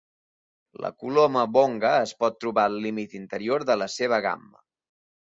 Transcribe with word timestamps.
La 0.85 0.89
coloma 1.01 1.43
wonga 1.57 1.91
es 2.05 2.13
pot 2.23 2.39
trobar 2.45 2.63
al 2.71 2.79
límit 2.87 3.13
interior 3.21 3.67
de 3.73 3.77
la 3.83 3.89
seva 3.97 4.21
gamma. 4.29 4.65